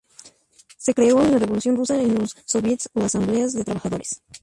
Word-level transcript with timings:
Se 0.79 0.95
creó 0.95 1.21
en 1.21 1.29
la 1.29 1.37
Revolución 1.37 1.75
rusa 1.77 2.01
en 2.01 2.15
los 2.17 2.35
Soviets 2.45 2.89
o 2.95 3.01
Asambleas 3.03 3.53
de 3.53 3.63
Trabajadores. 3.65 4.23